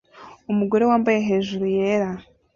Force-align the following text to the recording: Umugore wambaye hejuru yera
Umugore 0.51 0.83
wambaye 0.89 1.19
hejuru 1.29 1.65
yera 1.75 2.09